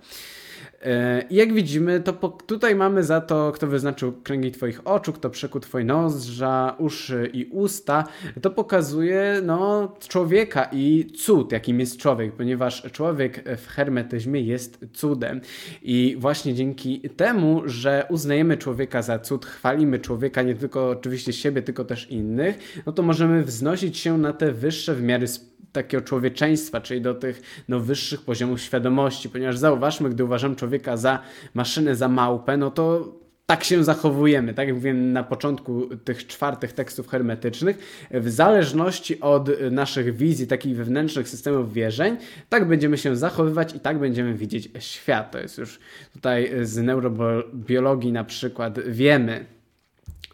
E, 0.82 1.24
I 1.30 1.34
jak 1.34 1.52
widzimy, 1.52 2.00
to 2.00 2.12
po, 2.12 2.28
tutaj 2.28 2.74
mamy 2.74 3.04
za 3.04 3.20
to, 3.20 3.52
kto 3.52 3.66
wyznaczył 3.66 4.12
kręgi 4.12 4.52
Twoich 4.52 4.80
oczu, 4.84 5.12
kto 5.12 5.30
przekuł 5.30 5.60
Twoje 5.60 5.84
nozdrza, 5.84 6.76
uszy 6.78 7.30
i 7.32 7.44
usta. 7.44 8.04
To 8.42 8.50
pokazuje 8.50 9.40
no, 9.42 9.92
człowieka 10.08 10.68
i 10.72 11.06
cud, 11.16 11.52
jakim 11.52 11.80
jest 11.80 11.96
człowiek, 11.96 12.32
ponieważ 12.32 12.82
człowiek 12.92 13.44
w 13.58 13.66
hermetyzmie 13.66 14.40
jest 14.40 14.86
cudem. 14.92 15.40
I 15.82 16.16
właśnie 16.18 16.54
dzięki 16.54 17.00
temu, 17.16 17.62
że 17.64 18.06
uznajemy 18.10 18.56
człowieka 18.56 19.02
za 19.02 19.18
cud, 19.18 19.46
chwalimy 19.46 19.98
człowieka, 19.98 20.42
nie 20.42 20.54
tylko 20.54 20.90
oczywiście 20.90 21.32
siebie, 21.32 21.62
tylko 21.62 21.84
też 21.84 22.10
innych, 22.10 22.82
no 22.86 22.92
to 22.92 23.02
możemy 23.02 23.42
wznosić 23.42 23.98
się 23.98 24.18
na 24.18 24.32
te 24.32 24.52
wyższe 24.52 24.94
wymiary 24.94 25.26
takiego 25.72 26.04
człowieczeństwa, 26.04 26.80
czyli 26.80 27.00
do 27.00 27.14
tych 27.14 27.64
no, 27.68 27.80
wyższych 27.80 28.22
poziomów 28.22 28.60
świadomości, 28.60 29.28
ponieważ 29.28 29.58
zauważmy, 29.58 30.10
gdy 30.10 30.24
uważam 30.24 30.56
człowieka 30.56 30.96
za 30.96 31.18
maszynę, 31.54 31.96
za 31.96 32.08
małpę, 32.08 32.56
no 32.56 32.70
to 32.70 33.14
tak 33.46 33.64
się 33.64 33.84
zachowujemy, 33.84 34.54
tak 34.54 34.66
jak 34.66 34.76
mówiłem 34.76 35.12
na 35.12 35.22
początku 35.22 35.96
tych 35.96 36.26
czwartych 36.26 36.72
tekstów 36.72 37.08
hermetycznych, 37.08 38.06
w 38.10 38.30
zależności 38.30 39.20
od 39.20 39.48
naszych 39.70 40.16
wizji, 40.16 40.46
takich 40.46 40.76
wewnętrznych 40.76 41.28
systemów 41.28 41.72
wierzeń, 41.72 42.16
tak 42.48 42.68
będziemy 42.68 42.98
się 42.98 43.16
zachowywać 43.16 43.74
i 43.74 43.80
tak 43.80 43.98
będziemy 43.98 44.34
widzieć 44.34 44.68
świat. 44.78 45.30
To 45.30 45.38
jest 45.38 45.58
już 45.58 45.78
tutaj 46.12 46.50
z 46.62 46.76
neurobiologii 46.76 48.12
na 48.12 48.24
przykład 48.24 48.80
wiemy, 48.80 49.57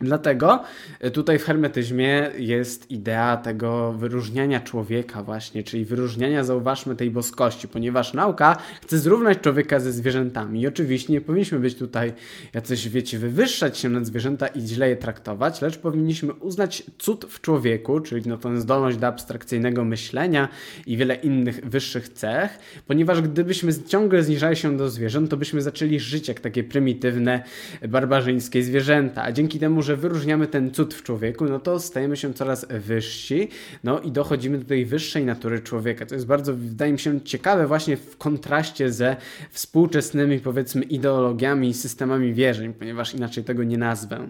Dlatego 0.00 0.62
e, 1.00 1.10
tutaj 1.10 1.38
w 1.38 1.44
hermetyzmie 1.44 2.30
jest 2.38 2.90
idea 2.90 3.36
tego 3.36 3.92
wyróżniania 3.92 4.60
człowieka 4.60 5.22
właśnie, 5.22 5.62
czyli 5.62 5.84
wyróżniania, 5.84 6.44
zauważmy, 6.44 6.96
tej 6.96 7.10
boskości, 7.10 7.68
ponieważ 7.68 8.14
nauka 8.14 8.56
chce 8.82 8.98
zrównać 8.98 9.40
człowieka 9.40 9.80
ze 9.80 9.92
zwierzętami. 9.92 10.60
I 10.60 10.66
oczywiście 10.66 11.12
nie 11.12 11.20
powinniśmy 11.20 11.58
być 11.58 11.74
tutaj 11.74 12.12
jacyś, 12.54 12.88
wiecie, 12.88 13.18
wywyższać 13.18 13.78
się 13.78 13.88
nad 13.88 14.06
zwierzęta 14.06 14.46
i 14.46 14.60
źle 14.60 14.88
je 14.88 14.96
traktować, 14.96 15.62
lecz 15.62 15.78
powinniśmy 15.78 16.32
uznać 16.32 16.82
cud 16.98 17.26
w 17.28 17.40
człowieku, 17.40 18.00
czyli 18.00 18.22
no 18.28 18.38
tę 18.38 18.60
zdolność 18.60 18.96
do 18.96 19.06
abstrakcyjnego 19.06 19.84
myślenia 19.84 20.48
i 20.86 20.96
wiele 20.96 21.14
innych 21.14 21.60
wyższych 21.68 22.08
cech, 22.08 22.58
ponieważ 22.86 23.22
gdybyśmy 23.22 23.72
ciągle 23.86 24.22
zniżali 24.22 24.56
się 24.56 24.76
do 24.76 24.90
zwierząt, 24.90 25.30
to 25.30 25.36
byśmy 25.36 25.62
zaczęli 25.62 26.00
żyć 26.00 26.28
jak 26.28 26.40
takie 26.40 26.64
prymitywne, 26.64 27.42
barbarzyńskie 27.88 28.62
zwierzęta, 28.62 29.22
a 29.22 29.32
dzięki 29.32 29.58
temu, 29.58 29.83
że 29.84 29.96
wyróżniamy 29.96 30.46
ten 30.46 30.70
cud 30.70 30.94
w 30.94 31.02
człowieku, 31.02 31.44
no 31.44 31.58
to 31.58 31.80
stajemy 31.80 32.16
się 32.16 32.34
coraz 32.34 32.66
wyżsi, 32.70 33.48
no 33.84 34.00
i 34.00 34.12
dochodzimy 34.12 34.58
do 34.58 34.64
tej 34.64 34.86
wyższej 34.86 35.24
natury 35.24 35.60
człowieka. 35.60 36.06
To 36.06 36.14
jest 36.14 36.26
bardzo, 36.26 36.54
wydaje 36.54 36.92
mi 36.92 36.98
się, 36.98 37.20
ciekawe 37.20 37.66
właśnie 37.66 37.96
w 37.96 38.16
kontraście 38.16 38.92
ze 38.92 39.16
współczesnymi, 39.50 40.40
powiedzmy, 40.40 40.82
ideologiami 40.82 41.68
i 41.68 41.74
systemami 41.74 42.34
wierzeń, 42.34 42.72
ponieważ 42.72 43.14
inaczej 43.14 43.44
tego 43.44 43.64
nie 43.64 43.78
nazwę. 43.78 44.28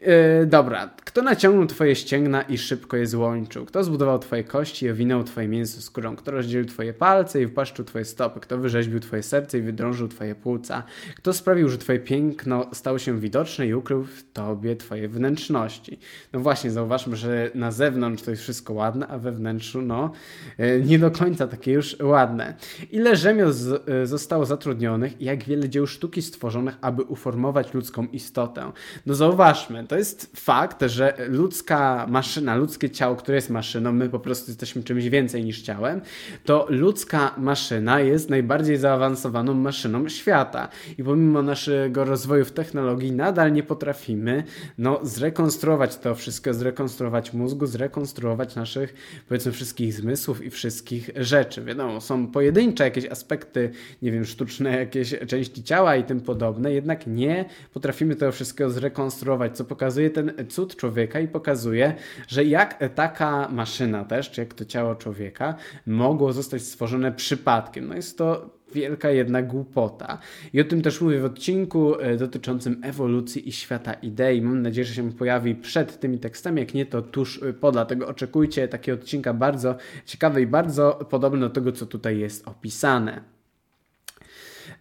Yy, 0.00 0.46
dobra, 0.46 0.90
kto 1.04 1.22
naciągnął 1.22 1.66
twoje 1.66 1.96
ścięgna 1.96 2.42
i 2.42 2.58
szybko 2.58 2.96
je 2.96 3.06
złączył? 3.06 3.66
Kto 3.66 3.84
zbudował 3.84 4.18
twoje 4.18 4.44
kości 4.44 4.86
i 4.86 4.90
owinął 4.90 5.24
twoje 5.24 5.48
mięso 5.48 5.80
skórą? 5.80 6.16
Kto 6.16 6.30
rozdzielił 6.30 6.66
twoje 6.66 6.92
palce 6.92 7.42
i 7.42 7.46
wpłaszczył 7.46 7.84
twoje 7.84 8.04
stopy? 8.04 8.40
Kto 8.40 8.58
wyrzeźbił 8.58 9.00
twoje 9.00 9.22
serce 9.22 9.58
i 9.58 9.62
wydrążył 9.62 10.08
twoje 10.08 10.34
płuca? 10.34 10.82
Kto 11.16 11.32
sprawił, 11.32 11.68
że 11.68 11.78
twoje 11.78 11.98
piękno 11.98 12.70
stało 12.72 12.98
się 12.98 13.20
widoczne 13.20 13.66
i 13.66 13.74
ukrył 13.74 14.04
w 14.04 14.32
tobie 14.32 14.76
twoje 14.76 15.08
wnętrzności? 15.08 15.98
No 16.32 16.40
właśnie, 16.40 16.70
zauważmy, 16.70 17.16
że 17.16 17.50
na 17.54 17.70
zewnątrz 17.70 18.22
to 18.22 18.30
jest 18.30 18.42
wszystko 18.42 18.72
ładne, 18.72 19.06
a 19.06 19.18
we 19.18 19.32
wnętrzu, 19.32 19.82
no, 19.82 20.12
yy, 20.58 20.82
nie 20.86 20.98
do 20.98 21.10
końca 21.10 21.46
takie 21.46 21.72
już 21.72 21.96
ładne. 22.02 22.54
Ile 22.90 23.16
rzemiosł 23.16 23.70
yy, 23.86 24.06
zostało 24.06 24.46
zatrudnionych 24.46 25.20
i 25.20 25.24
jak 25.24 25.44
wiele 25.44 25.68
dzieł 25.68 25.86
sztuki 25.86 26.22
stworzonych, 26.22 26.74
aby 26.80 27.02
uformować 27.02 27.74
ludzką 27.74 28.06
istotę? 28.12 28.72
No 29.06 29.14
zauważmy, 29.14 29.86
to 29.90 29.96
jest 29.96 30.30
fakt, 30.36 30.82
że 30.86 31.14
ludzka 31.28 32.06
maszyna, 32.08 32.56
ludzkie 32.56 32.90
ciało, 32.90 33.16
które 33.16 33.36
jest 33.36 33.50
maszyną, 33.50 33.92
my 33.92 34.08
po 34.08 34.18
prostu 34.18 34.50
jesteśmy 34.50 34.82
czymś 34.82 35.08
więcej 35.08 35.44
niż 35.44 35.62
ciałem, 35.62 36.00
to 36.44 36.66
ludzka 36.68 37.34
maszyna 37.38 38.00
jest 38.00 38.30
najbardziej 38.30 38.76
zaawansowaną 38.76 39.54
maszyną 39.54 40.08
świata. 40.08 40.68
I 40.98 41.04
pomimo 41.04 41.42
naszego 41.42 42.04
rozwoju 42.04 42.44
w 42.44 42.52
technologii 42.52 43.12
nadal 43.12 43.52
nie 43.52 43.62
potrafimy 43.62 44.44
no, 44.78 45.00
zrekonstruować 45.02 45.96
to 45.96 46.14
wszystko, 46.14 46.54
zrekonstruować 46.54 47.32
mózgu, 47.32 47.66
zrekonstruować 47.66 48.56
naszych, 48.56 48.94
powiedzmy, 49.28 49.52
wszystkich 49.52 49.94
zmysłów 49.94 50.44
i 50.44 50.50
wszystkich 50.50 51.10
rzeczy. 51.16 51.64
Wiadomo, 51.64 52.00
są 52.00 52.26
pojedyncze 52.26 52.84
jakieś 52.84 53.06
aspekty, 53.06 53.70
nie 54.02 54.12
wiem, 54.12 54.24
sztuczne 54.24 54.76
jakieś 54.76 55.14
części 55.28 55.62
ciała 55.62 55.96
i 55.96 56.04
tym 56.04 56.20
podobne, 56.20 56.72
jednak 56.72 57.06
nie 57.06 57.44
potrafimy 57.72 58.16
tego 58.16 58.32
wszystkiego 58.32 58.70
zrekonstruować, 58.70 59.56
co 59.56 59.64
pokazuje, 59.64 59.79
pokazuje 59.80 60.10
ten 60.10 60.32
cud 60.48 60.76
człowieka 60.76 61.20
i 61.20 61.28
pokazuje, 61.28 61.94
że 62.28 62.44
jak 62.44 62.78
taka 62.94 63.48
maszyna 63.48 64.04
też, 64.04 64.30
czy 64.30 64.40
jak 64.40 64.54
to 64.54 64.64
ciało 64.64 64.94
człowieka 64.94 65.54
mogło 65.86 66.32
zostać 66.32 66.62
stworzone 66.62 67.12
przypadkiem. 67.12 67.88
No 67.88 67.94
jest 67.94 68.18
to 68.18 68.50
wielka 68.74 69.10
jedna 69.10 69.42
głupota. 69.42 70.18
I 70.52 70.60
o 70.60 70.64
tym 70.64 70.82
też 70.82 71.00
mówię 71.00 71.20
w 71.20 71.24
odcinku 71.24 72.00
e, 72.00 72.16
dotyczącym 72.16 72.80
ewolucji 72.82 73.48
i 73.48 73.52
świata 73.52 73.92
idei. 73.92 74.42
Mam 74.42 74.62
nadzieję, 74.62 74.84
że 74.84 74.94
się 74.94 75.12
pojawi 75.12 75.54
przed 75.54 76.00
tymi 76.00 76.18
tekstami, 76.18 76.60
jak 76.60 76.74
nie 76.74 76.86
to 76.86 77.02
tuż 77.02 77.42
e, 77.42 77.52
po. 77.52 77.72
Dlatego 77.72 78.08
oczekujcie 78.08 78.68
takiego 78.68 78.98
odcinka 78.98 79.34
bardzo 79.34 79.76
ciekawy 80.06 80.42
i 80.42 80.46
bardzo 80.46 81.06
podobny 81.10 81.40
do 81.40 81.50
tego, 81.50 81.72
co 81.72 81.86
tutaj 81.86 82.18
jest 82.18 82.48
opisane. 82.48 83.39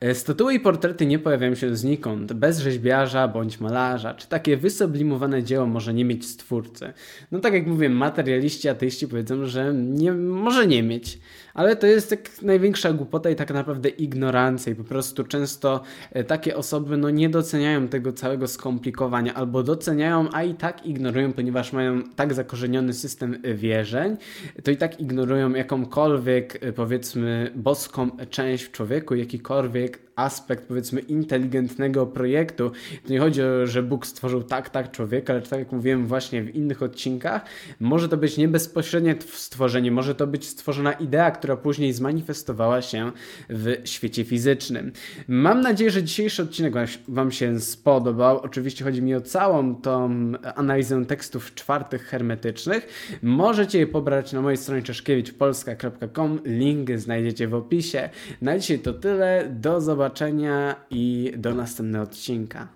E, 0.01 0.15
statuły 0.15 0.53
i 0.53 0.59
portrety 0.59 1.05
nie 1.05 1.19
pojawiają 1.19 1.55
się 1.55 1.75
znikąd, 1.75 2.33
bez 2.33 2.59
rzeźbiarza 2.59 3.27
bądź 3.27 3.59
malarza. 3.59 4.13
Czy 4.13 4.27
takie 4.27 4.57
wysublimowane 4.57 5.43
dzieło 5.43 5.67
może 5.67 5.93
nie 5.93 6.05
mieć 6.05 6.25
stwórcy? 6.25 6.93
No 7.31 7.39
tak 7.39 7.53
jak 7.53 7.67
mówię, 7.67 7.89
materialiści, 7.89 8.69
ateiści 8.69 9.07
powiedzą, 9.07 9.45
że 9.45 9.73
nie, 9.73 10.11
może 10.13 10.67
nie 10.67 10.83
mieć. 10.83 11.19
Ale 11.53 11.75
to 11.75 11.87
jest 11.87 12.11
jak 12.11 12.41
największa 12.41 12.93
głupota 12.93 13.29
i 13.29 13.35
tak 13.35 13.53
naprawdę 13.53 13.89
ignorancja 13.89 14.71
i 14.71 14.75
po 14.75 14.83
prostu 14.83 15.23
często 15.23 15.81
e, 16.11 16.23
takie 16.23 16.55
osoby 16.55 16.97
no, 16.97 17.09
nie 17.09 17.29
doceniają 17.29 17.87
tego 17.87 18.13
całego 18.13 18.47
skomplikowania 18.47 19.33
albo 19.33 19.63
doceniają, 19.63 20.29
a 20.33 20.43
i 20.43 20.53
tak 20.53 20.85
ignorują, 20.85 21.33
ponieważ 21.33 21.73
mają 21.73 22.03
tak 22.15 22.33
zakorzeniony 22.33 22.93
system 22.93 23.41
wierzeń, 23.55 24.17
to 24.63 24.71
i 24.71 24.77
tak 24.77 24.99
ignorują 24.99 25.53
jakąkolwiek 25.53 26.57
e, 26.61 26.73
powiedzmy 26.73 27.51
boską 27.55 28.09
część 28.29 28.63
w 28.63 28.71
człowieku, 28.71 29.15
jakikolwiek 29.15 29.88
like 29.89 30.08
aspekt, 30.19 30.63
powiedzmy, 30.67 31.01
inteligentnego 31.01 32.07
projektu. 32.07 32.71
To 33.05 33.13
nie 33.13 33.19
chodzi 33.19 33.41
o, 33.43 33.67
że 33.67 33.83
Bóg 33.83 34.07
stworzył 34.07 34.43
tak, 34.43 34.69
tak 34.69 34.91
człowieka, 34.91 35.33
lecz 35.33 35.49
tak 35.49 35.59
jak 35.59 35.71
mówiłem 35.71 36.07
właśnie 36.07 36.43
w 36.43 36.55
innych 36.55 36.83
odcinkach, 36.83 37.45
może 37.79 38.09
to 38.09 38.17
być 38.17 38.37
nie 38.37 38.47
bezpośrednie 38.47 39.15
stworzenie, 39.33 39.91
może 39.91 40.15
to 40.15 40.27
być 40.27 40.47
stworzona 40.47 40.91
idea, 40.91 41.31
która 41.31 41.57
później 41.57 41.93
zmanifestowała 41.93 42.81
się 42.81 43.11
w 43.49 43.75
świecie 43.85 44.25
fizycznym. 44.25 44.91
Mam 45.27 45.61
nadzieję, 45.61 45.91
że 45.91 46.03
dzisiejszy 46.03 46.43
odcinek 46.43 46.73
Wam 47.07 47.31
się 47.31 47.59
spodobał. 47.59 48.39
Oczywiście 48.39 48.83
chodzi 48.85 49.01
mi 49.01 49.15
o 49.15 49.21
całą 49.21 49.75
tą 49.75 50.09
analizę 50.55 51.05
tekstów 51.05 51.53
czwartych 51.55 52.03
hermetycznych. 52.03 52.87
Możecie 53.21 53.79
je 53.79 53.87
pobrać 53.87 54.33
na 54.33 54.41
mojej 54.41 54.57
stronie 54.57 54.81
czeszkiewiczpolska.com. 54.81 56.39
Link 56.45 56.91
znajdziecie 56.95 57.47
w 57.47 57.53
opisie. 57.53 58.09
Na 58.41 58.59
dzisiaj 58.59 58.79
to 58.79 58.93
tyle. 58.93 59.49
Do 59.49 59.81
zobaczenia 59.81 60.08
zobaczenia 60.09 60.75
i 60.89 61.33
do 61.37 61.53
następnego 61.55 62.03
odcinka. 62.03 62.67